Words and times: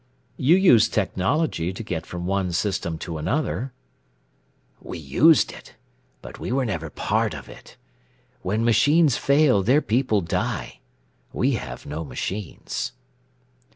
"You 0.37 0.55
used 0.55 0.95
technology 0.95 1.71
to 1.71 1.83
get 1.83 2.07
from 2.07 2.25
one 2.25 2.53
system 2.53 2.97
to 3.05 3.19
another." 3.19 3.71
"We 4.81 4.97
used 4.97 5.51
it, 5.51 5.75
but 6.23 6.39
we 6.39 6.51
were 6.51 6.65
never 6.65 6.89
part 6.89 7.35
of 7.35 7.47
it. 7.47 7.77
When 8.41 8.65
machines 8.65 9.15
fail, 9.17 9.61
their 9.61 9.83
people 9.83 10.21
die. 10.21 10.79
We 11.31 11.51
have 11.51 11.85
no 11.85 12.03
machines." 12.03 12.93